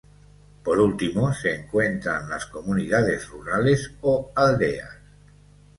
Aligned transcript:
Por 0.63 0.79
último, 0.79 1.31
se 1.31 1.53
encuentran 1.53 2.27
las 2.27 2.47
comunidades 2.47 3.27
rurales 3.29 3.91
o 4.01 4.31
aldeas. 4.33 4.97